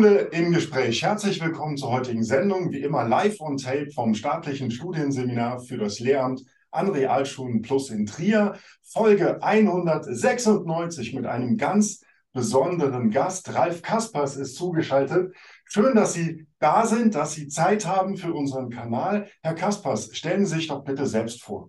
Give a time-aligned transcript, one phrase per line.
[0.00, 1.02] Schule im Gespräch.
[1.02, 2.72] Herzlich willkommen zur heutigen Sendung.
[2.72, 8.06] Wie immer live on tape vom staatlichen Studienseminar für das Lehramt an Realschulen Plus in
[8.06, 8.54] Trier.
[8.82, 12.02] Folge 196 mit einem ganz
[12.32, 13.54] besonderen Gast.
[13.54, 15.34] Ralf Kaspers ist zugeschaltet.
[15.66, 19.28] Schön, dass Sie da sind, dass Sie Zeit haben für unseren Kanal.
[19.42, 21.68] Herr Kaspers, stellen Sie sich doch bitte selbst vor.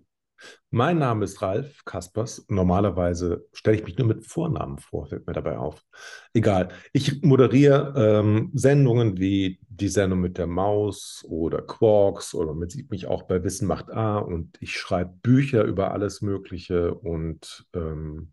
[0.70, 2.46] Mein Name ist Ralf Kaspers.
[2.48, 5.84] Normalerweise stelle ich mich nur mit Vornamen vor, fällt mir dabei auf.
[6.32, 6.68] Egal.
[6.92, 12.90] Ich moderiere ähm, Sendungen wie die Sendung mit der Maus oder Quarks oder man sieht
[12.90, 18.32] mich auch bei Wissen macht A und ich schreibe Bücher über alles Mögliche und ähm,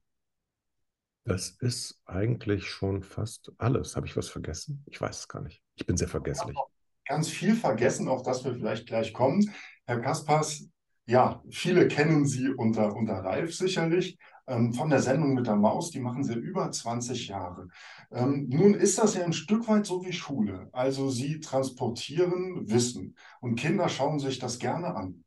[1.25, 3.95] das ist eigentlich schon fast alles.
[3.95, 4.83] Habe ich was vergessen?
[4.87, 5.61] Ich weiß es gar nicht.
[5.75, 6.57] Ich bin sehr vergesslich.
[7.05, 9.53] Ganz viel vergessen, auf das wir vielleicht gleich kommen.
[9.85, 10.69] Herr Kaspers,
[11.09, 14.19] ja, viele kennen Sie unter, unter Ralf sicherlich.
[14.45, 17.67] Ähm, von der Sendung mit der Maus, die machen Sie über 20 Jahre.
[18.11, 20.69] Ähm, nun ist das ja ein Stück weit so wie Schule.
[20.71, 25.23] Also Sie transportieren Wissen und Kinder schauen sich das gerne an.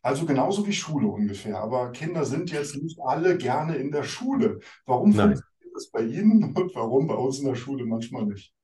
[0.00, 1.58] Also genauso wie Schule ungefähr.
[1.58, 4.60] Aber Kinder sind jetzt nicht alle gerne in der Schule.
[4.86, 5.36] Warum Nein.
[5.36, 8.54] funktioniert das bei Ihnen und warum bei uns in der Schule manchmal nicht?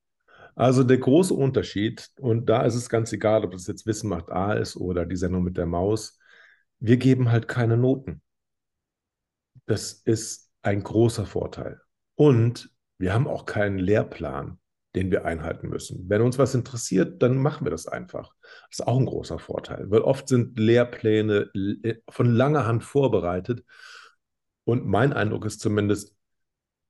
[0.55, 4.31] Also der große Unterschied, und da ist es ganz egal, ob das jetzt Wissen macht
[4.31, 6.19] A ist oder die Sendung mit der Maus,
[6.81, 8.23] wir geben halt keine Noten.
[9.67, 11.81] Das ist ein großer Vorteil.
[12.17, 14.59] Und wir haben auch keinen Lehrplan,
[14.95, 16.09] den wir einhalten müssen.
[16.09, 18.35] Wenn uns was interessiert, dann machen wir das einfach.
[18.71, 21.51] Das ist auch ein großer Vorteil, weil oft sind Lehrpläne
[22.09, 23.65] von langer Hand vorbereitet.
[24.65, 26.17] Und mein Eindruck ist zumindest,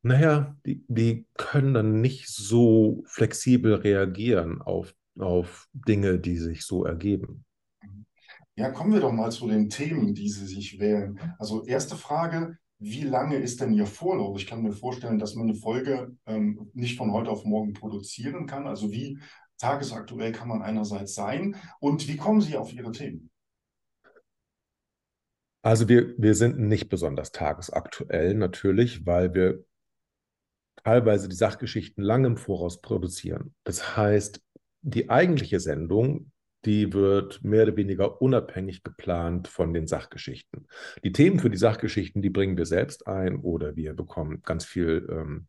[0.03, 6.85] naja, die, die können dann nicht so flexibel reagieren auf, auf Dinge, die sich so
[6.85, 7.45] ergeben.
[8.57, 11.19] Ja, kommen wir doch mal zu den Themen, die Sie sich wählen.
[11.39, 14.39] Also erste Frage, wie lange ist denn Ihr Vorlauf?
[14.39, 18.47] Ich kann mir vorstellen, dass man eine Folge ähm, nicht von heute auf morgen produzieren
[18.47, 18.67] kann.
[18.67, 19.19] Also wie
[19.59, 23.31] tagesaktuell kann man einerseits sein und wie kommen Sie auf Ihre Themen?
[25.63, 29.65] Also wir, wir sind nicht besonders tagesaktuell natürlich, weil wir
[30.85, 33.55] teilweise die Sachgeschichten lange im Voraus produzieren.
[33.65, 34.43] Das heißt,
[34.83, 36.31] die eigentliche Sendung
[36.65, 40.67] die wird mehr oder weniger unabhängig geplant von den Sachgeschichten.
[41.03, 45.07] Die Themen für die Sachgeschichten, die bringen wir selbst ein oder wir bekommen ganz viel
[45.11, 45.47] ähm,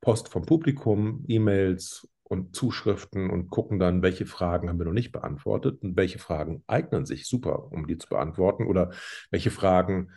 [0.00, 5.12] Post vom Publikum, E-Mails und Zuschriften und gucken dann, welche Fragen haben wir noch nicht
[5.12, 8.90] beantwortet und welche Fragen eignen sich super, um die zu beantworten oder
[9.30, 10.10] welche Fragen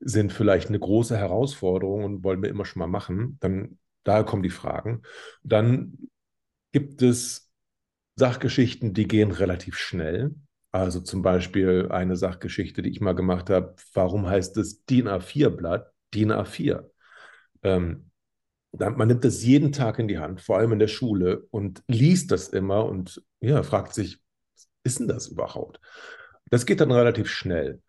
[0.00, 3.38] sind vielleicht eine große Herausforderung und wollen wir immer schon mal machen.
[3.40, 5.02] Dann daher kommen die Fragen.
[5.44, 5.96] Dann
[6.72, 7.51] gibt es
[8.16, 10.34] Sachgeschichten, die gehen relativ schnell.
[10.70, 13.74] Also zum Beispiel eine Sachgeschichte, die ich mal gemacht habe.
[13.92, 16.84] Warum heißt es DIN A4-Blatt DIN A4?
[17.62, 18.10] Ähm,
[18.72, 22.30] man nimmt das jeden Tag in die Hand, vor allem in der Schule, und liest
[22.30, 24.22] das immer und ja, fragt sich,
[24.54, 25.78] was ist denn das überhaupt?
[26.48, 27.82] Das geht dann relativ schnell.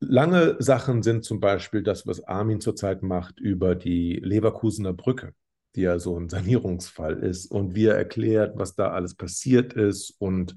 [0.00, 5.34] Lange Sachen sind zum Beispiel das, was Armin zurzeit macht über die Leverkusener Brücke
[5.76, 10.14] die ja so ein Sanierungsfall ist und wie er erklärt, was da alles passiert ist
[10.18, 10.56] und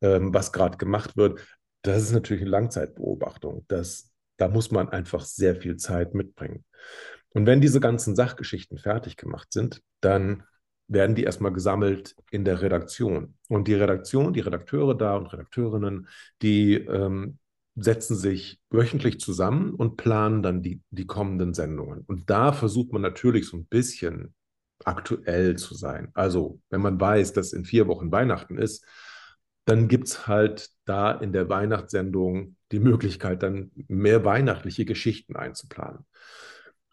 [0.00, 1.40] ähm, was gerade gemacht wird,
[1.82, 3.64] das ist natürlich eine Langzeitbeobachtung.
[3.68, 6.64] Das, da muss man einfach sehr viel Zeit mitbringen.
[7.30, 10.44] Und wenn diese ganzen Sachgeschichten fertig gemacht sind, dann
[10.88, 13.34] werden die erstmal gesammelt in der Redaktion.
[13.48, 16.08] Und die Redaktion, die Redakteure da und Redakteurinnen,
[16.42, 17.38] die ähm,
[17.76, 22.02] setzen sich wöchentlich zusammen und planen dann die, die kommenden Sendungen.
[22.06, 24.34] Und da versucht man natürlich so ein bisschen
[24.86, 26.10] aktuell zu sein.
[26.14, 28.84] Also, wenn man weiß, dass in vier Wochen Weihnachten ist,
[29.64, 36.06] dann gibt es halt da in der Weihnachtssendung die Möglichkeit, dann mehr weihnachtliche Geschichten einzuplanen.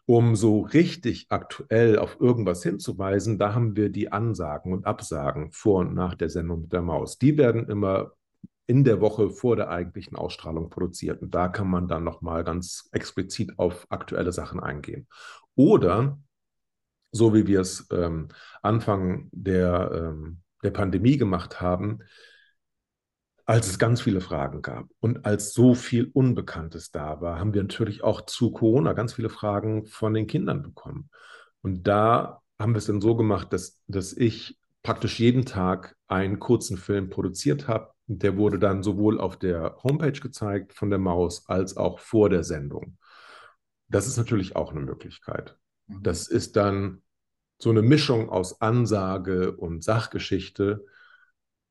[0.06, 5.80] Um so richtig aktuell auf irgendwas hinzuweisen, da haben wir die Ansagen und Absagen vor
[5.80, 7.18] und nach der Sendung mit der Maus.
[7.18, 8.12] Die werden immer
[8.68, 11.22] in der Woche vor der eigentlichen Ausstrahlung produziert.
[11.22, 15.08] Und da kann man dann nochmal ganz explizit auf aktuelle Sachen eingehen.
[15.56, 16.18] Oder
[17.10, 18.28] so wie wir es ähm,
[18.62, 22.00] Anfang der, ähm, der Pandemie gemacht haben,
[23.48, 27.62] als es ganz viele Fragen gab und als so viel Unbekanntes da war, haben wir
[27.62, 31.08] natürlich auch zu Corona ganz viele Fragen von den Kindern bekommen.
[31.62, 36.38] Und da haben wir es dann so gemacht, dass, dass ich praktisch jeden Tag einen
[36.38, 37.92] kurzen Film produziert habe.
[38.06, 42.44] Der wurde dann sowohl auf der Homepage gezeigt von der Maus als auch vor der
[42.44, 42.98] Sendung.
[43.88, 45.56] Das ist natürlich auch eine Möglichkeit.
[45.88, 47.02] Das ist dann
[47.58, 50.84] so eine Mischung aus Ansage und Sachgeschichte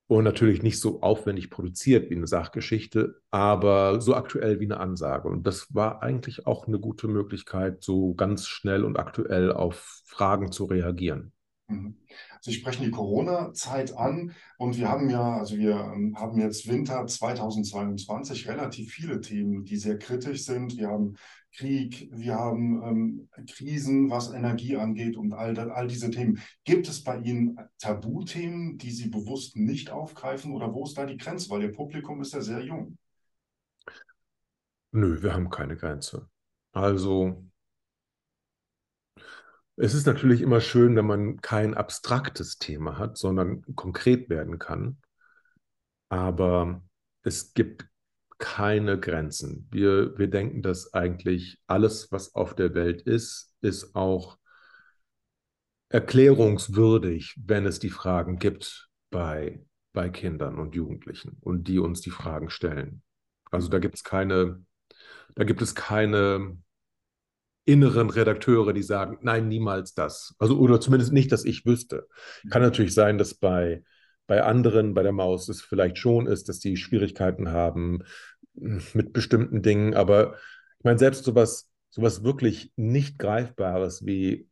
[0.07, 5.27] und natürlich nicht so aufwendig produziert wie eine Sachgeschichte, aber so aktuell wie eine Ansage.
[5.27, 10.51] Und das war eigentlich auch eine gute Möglichkeit, so ganz schnell und aktuell auf Fragen
[10.51, 11.33] zu reagieren.
[11.67, 11.97] Mhm.
[12.41, 17.05] Sie sprechen die Corona-Zeit an und wir haben ja, also wir ähm, haben jetzt Winter
[17.05, 20.77] 2022 relativ viele Themen, die sehr kritisch sind.
[20.77, 21.15] Wir haben
[21.53, 26.41] Krieg, wir haben ähm, Krisen, was Energie angeht und all, all diese Themen.
[26.63, 31.17] Gibt es bei Ihnen Tabuthemen, die Sie bewusst nicht aufgreifen oder wo ist da die
[31.17, 31.49] Grenze?
[31.49, 32.97] Weil Ihr Publikum ist ja sehr jung.
[34.91, 36.29] Nö, wir haben keine Grenze.
[36.71, 37.43] Also
[39.77, 44.97] es ist natürlich immer schön, wenn man kein abstraktes Thema hat, sondern konkret werden kann.
[46.09, 46.81] Aber
[47.21, 47.87] es gibt
[48.39, 49.67] keine Grenzen.
[49.71, 54.37] Wir, wir denken, dass eigentlich alles, was auf der Welt ist, ist auch
[55.89, 59.63] erklärungswürdig, wenn es die Fragen gibt bei,
[59.93, 63.03] bei Kindern und Jugendlichen und die uns die Fragen stellen.
[63.51, 64.65] Also da gibt es keine,
[65.35, 66.57] da gibt es keine
[67.67, 70.33] inneren Redakteure, die sagen, nein, niemals das.
[70.39, 72.07] Also, oder zumindest nicht, dass ich wüsste.
[72.49, 72.69] Kann mhm.
[72.69, 73.83] natürlich sein, dass bei,
[74.25, 78.03] bei anderen, bei der Maus, es vielleicht schon ist, dass die Schwierigkeiten haben
[78.53, 79.93] mit bestimmten Dingen.
[79.93, 80.35] Aber
[80.79, 84.47] ich meine, selbst sowas, sowas wirklich nicht Greifbares wie,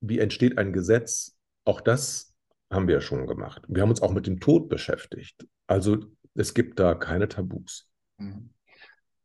[0.00, 2.34] wie entsteht ein Gesetz, auch das
[2.70, 3.62] haben wir ja schon gemacht.
[3.68, 5.46] Wir haben uns auch mit dem Tod beschäftigt.
[5.66, 5.98] Also
[6.34, 7.88] es gibt da keine Tabus.
[8.16, 8.50] Mhm.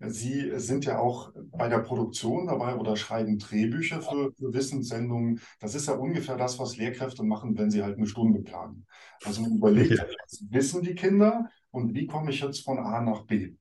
[0.10, 5.42] Sie sind ja auch bei der Produktion dabei oder schreiben Drehbücher für, für Wissenssendungen.
[5.60, 8.86] Das ist ja ungefähr das, was Lehrkräfte machen, wenn sie halt eine Stunde planen.
[9.24, 10.06] Also man überlegt, ja.
[10.24, 13.56] was wissen die Kinder und wie komme ich jetzt von A nach B?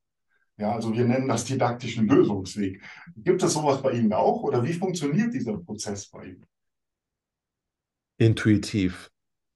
[0.57, 2.81] Ja, also wir nennen das didaktischen Lösungsweg.
[3.17, 6.47] Gibt es sowas bei Ihnen auch oder wie funktioniert dieser Prozess bei Ihnen?
[8.19, 9.11] Intuitiv.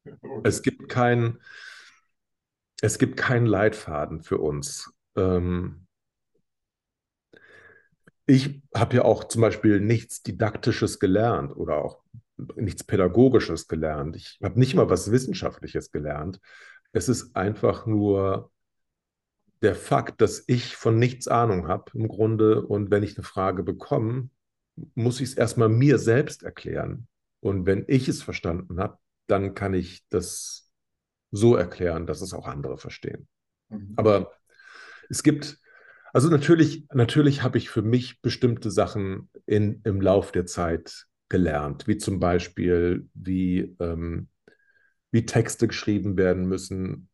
[0.04, 0.40] Okay.
[0.42, 1.38] Es gibt kein,
[2.80, 4.92] es gibt keinen Leitfaden für uns.
[5.16, 5.86] Ähm,
[8.28, 12.02] ich habe ja auch zum Beispiel nichts Didaktisches gelernt oder auch
[12.56, 14.16] nichts Pädagogisches gelernt.
[14.16, 16.38] Ich habe nicht mal was Wissenschaftliches gelernt.
[16.92, 18.52] Es ist einfach nur
[19.62, 23.62] der Fakt, dass ich von nichts Ahnung habe im Grunde und wenn ich eine Frage
[23.62, 24.28] bekomme,
[24.94, 27.08] muss ich es erstmal mir selbst erklären.
[27.40, 30.70] Und wenn ich es verstanden habe, dann kann ich das
[31.30, 33.26] so erklären, dass es auch andere verstehen.
[33.70, 33.94] Mhm.
[33.96, 34.32] Aber
[35.08, 35.58] es gibt
[36.12, 41.86] also natürlich, natürlich habe ich für mich bestimmte Sachen in, im Lauf der Zeit gelernt,
[41.86, 44.28] wie zum Beispiel, wie, ähm,
[45.10, 47.08] wie Texte geschrieben werden müssen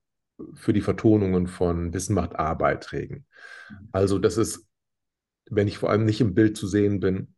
[0.55, 3.27] für die Vertonungen von Wissen macht A-Beiträgen.
[3.93, 4.67] Also das ist,
[5.51, 7.35] wenn ich vor allem nicht im Bild zu sehen bin,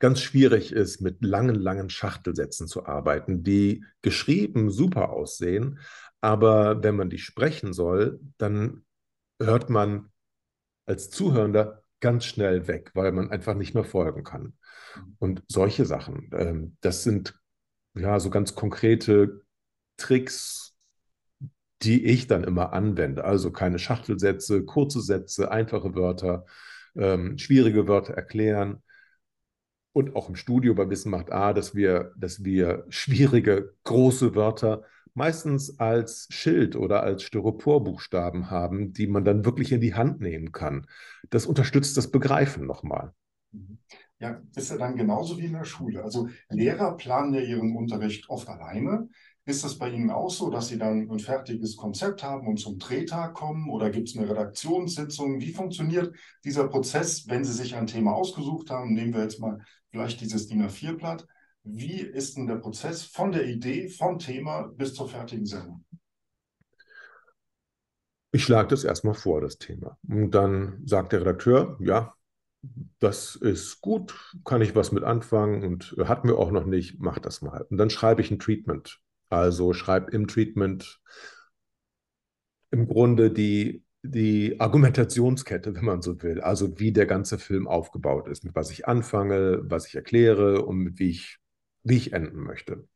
[0.00, 5.80] ganz schwierig ist, mit langen, langen Schachtelsätzen zu arbeiten, die geschrieben super aussehen,
[6.20, 8.84] aber wenn man die sprechen soll, dann
[9.38, 10.10] hört man
[10.86, 14.54] als Zuhörender ganz schnell weg, weil man einfach nicht mehr folgen kann.
[15.18, 17.38] Und solche Sachen, ähm, das sind
[17.94, 19.42] ja so ganz konkrete
[19.96, 20.76] Tricks,
[21.82, 23.24] die ich dann immer anwende.
[23.24, 26.44] Also keine Schachtelsätze, kurze Sätze, einfache Wörter,
[26.96, 28.82] ähm, schwierige Wörter erklären.
[29.92, 34.84] Und auch im Studio bei Wissen macht A, dass wir, dass wir schwierige, große Wörter
[35.14, 40.52] meistens als Schild oder als Styroporbuchstaben haben, die man dann wirklich in die Hand nehmen
[40.52, 40.86] kann.
[41.30, 43.12] Das unterstützt das Begreifen nochmal.
[43.52, 43.78] Mhm.
[44.20, 46.02] Ja, ist ja dann genauso wie in der Schule.
[46.02, 49.08] Also Lehrer planen ja ihren Unterricht oft alleine.
[49.44, 52.78] Ist das bei Ihnen auch so, dass Sie dann ein fertiges Konzept haben und zum
[52.78, 55.40] Drehtag kommen oder gibt es eine Redaktionssitzung?
[55.40, 58.92] Wie funktioniert dieser Prozess, wenn Sie sich ein Thema ausgesucht haben?
[58.92, 61.26] Nehmen wir jetzt mal vielleicht dieses DIN A4-Blatt.
[61.64, 65.84] Wie ist denn der Prozess von der Idee, vom Thema bis zur fertigen Sendung?
[68.30, 69.98] Ich schlage das erstmal vor, das Thema.
[70.08, 72.14] Und dann sagt der Redakteur, ja,
[72.98, 77.18] das ist gut, kann ich was mit anfangen und hat mir auch noch nicht, mach
[77.18, 77.62] das mal.
[77.70, 79.00] Und dann schreibe ich ein Treatment.
[79.30, 81.00] Also schreibe im Treatment
[82.70, 86.40] im Grunde die, die Argumentationskette, wenn man so will.
[86.40, 90.98] Also wie der ganze Film aufgebaut ist, mit was ich anfange, was ich erkläre und
[90.98, 91.38] wie ich
[91.88, 92.86] wie ich enden möchte.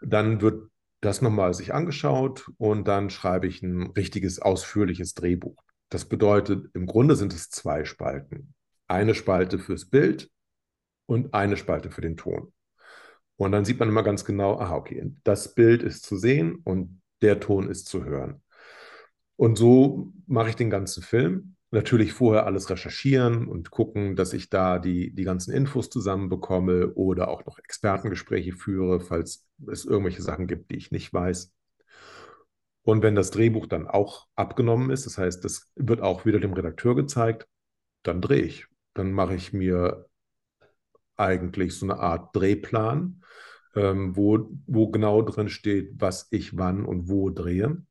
[0.00, 5.62] Dann wird das nochmal sich angeschaut und dann schreibe ich ein richtiges, ausführliches Drehbuch.
[5.88, 8.54] Das bedeutet, im Grunde sind es zwei Spalten.
[8.88, 10.30] Eine Spalte fürs Bild
[11.06, 12.52] und eine Spalte für den Ton.
[13.36, 17.02] Und dann sieht man immer ganz genau, aha, okay, das Bild ist zu sehen und
[17.22, 18.42] der Ton ist zu hören.
[19.36, 24.50] Und so mache ich den ganzen Film natürlich vorher alles recherchieren und gucken, dass ich
[24.50, 30.46] da die, die ganzen Infos zusammenbekomme oder auch noch Expertengespräche führe, falls es irgendwelche Sachen
[30.46, 31.52] gibt, die ich nicht weiß.
[32.82, 36.52] Und wenn das Drehbuch dann auch abgenommen ist, das heißt, das wird auch wieder dem
[36.52, 37.48] Redakteur gezeigt,
[38.04, 38.66] dann drehe ich.
[38.94, 40.06] Dann mache ich mir
[41.16, 43.22] eigentlich so eine Art Drehplan,
[43.74, 47.82] ähm, wo, wo genau drin steht, was ich wann und wo drehe.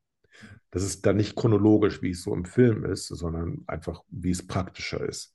[0.75, 4.45] Das ist dann nicht chronologisch, wie es so im Film ist, sondern einfach, wie es
[4.45, 5.33] praktischer ist.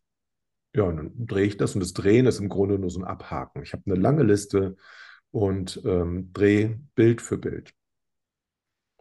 [0.74, 3.06] Ja, und dann drehe ich das und das Drehen ist im Grunde nur so ein
[3.06, 3.62] Abhaken.
[3.62, 4.76] Ich habe eine lange Liste
[5.30, 7.72] und ähm, drehe Bild für Bild.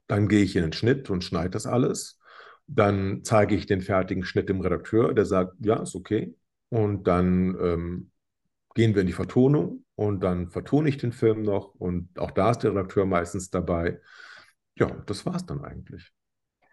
[0.07, 2.21] Dann gehe ich in den Schnitt und schneide das alles.
[2.67, 6.37] Dann zeige ich den fertigen Schnitt dem Redakteur, der sagt, ja, ist okay.
[6.69, 8.11] Und dann ähm,
[8.75, 12.51] gehen wir in die Vertonung und dann vertone ich den Film noch und auch da
[12.51, 13.99] ist der Redakteur meistens dabei.
[14.75, 16.13] Ja, das war es dann eigentlich.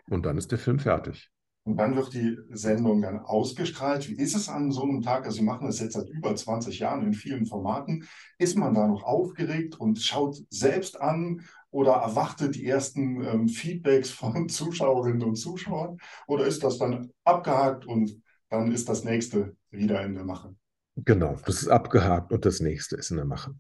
[0.09, 1.31] Und dann ist der Film fertig.
[1.67, 4.09] Und dann wird die Sendung dann ausgestrahlt.
[4.09, 5.25] Wie ist es an so einem Tag?
[5.25, 8.07] Also Sie machen das jetzt seit über 20 Jahren in vielen Formaten.
[8.39, 14.11] Ist man da noch aufgeregt und schaut selbst an oder erwartet die ersten ähm, Feedbacks
[14.11, 15.99] von Zuschauerinnen und Zuschauern?
[16.29, 20.55] Oder ist das dann abgehakt und dann ist das nächste wieder in der Mache?
[20.95, 23.57] Genau, das ist abgehakt und das nächste ist in der Mache.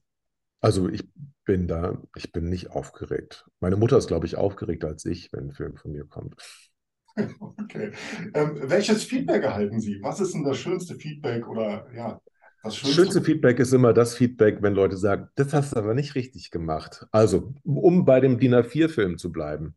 [0.60, 1.04] Also ich
[1.44, 3.46] bin da, ich bin nicht aufgeregt.
[3.60, 6.34] Meine Mutter ist, glaube ich, aufgeregter als ich, wenn ein Film von mir kommt.
[7.40, 7.92] Okay.
[8.34, 10.00] Ähm, welches Feedback erhalten Sie?
[10.02, 12.20] Was ist denn das schönste Feedback oder ja,
[12.62, 12.94] das schönste?
[12.94, 16.50] schönste Feedback ist immer das Feedback, wenn Leute sagen, das hast du aber nicht richtig
[16.50, 17.06] gemacht.
[17.12, 19.76] Also, um bei dem DIN A4-Film zu bleiben,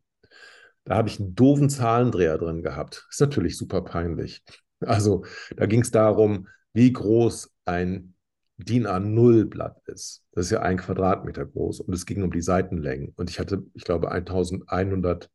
[0.84, 3.06] da habe ich einen doofen Zahlendreher drin gehabt.
[3.10, 4.42] Ist natürlich super peinlich.
[4.80, 5.24] Also,
[5.56, 8.14] da ging es darum, wie groß ein
[8.58, 10.24] DIN A0-Blatt ist.
[10.40, 13.12] Das ist ja ein Quadratmeter groß und es ging um die Seitenlängen.
[13.16, 15.30] Und ich hatte, ich glaube, 1100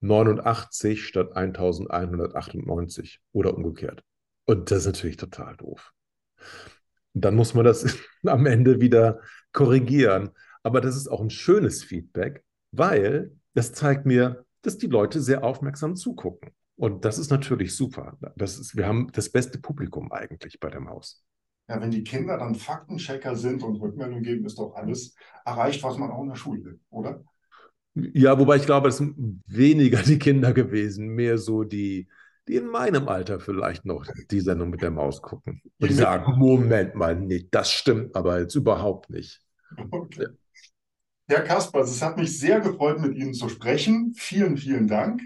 [0.00, 4.02] 89 statt 1198 oder umgekehrt.
[4.46, 5.92] Und das ist natürlich total doof.
[7.12, 7.96] Dann muss man das
[8.26, 9.20] am Ende wieder
[9.52, 10.30] korrigieren.
[10.64, 15.44] Aber das ist auch ein schönes Feedback, weil das zeigt mir, dass die Leute sehr
[15.44, 16.50] aufmerksam zugucken.
[16.74, 18.18] Und das ist natürlich super.
[18.34, 21.24] Das ist, wir haben das beste Publikum eigentlich bei der Maus.
[21.68, 25.96] Ja, wenn die Kinder dann Faktenchecker sind und Rückmeldung geben, ist doch alles erreicht, was
[25.96, 27.24] man auch in der Schule will, oder?
[27.94, 32.08] Ja, wobei ich glaube, es sind weniger die Kinder gewesen, mehr so die,
[32.48, 35.62] die in meinem Alter vielleicht noch die Sendung mit der Maus gucken.
[35.80, 39.40] Und die sagen, Moment mal, nee, das stimmt aber jetzt überhaupt nicht.
[39.90, 40.26] Okay.
[41.26, 44.12] Herr Kaspers, es hat mich sehr gefreut, mit Ihnen zu sprechen.
[44.14, 45.22] Vielen, vielen Dank.